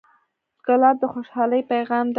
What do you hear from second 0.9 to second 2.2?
د خوشحالۍ پیغام دی.